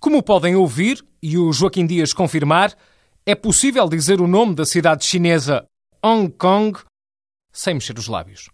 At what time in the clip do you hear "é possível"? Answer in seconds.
3.24-3.88